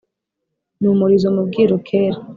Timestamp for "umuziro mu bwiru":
0.93-1.75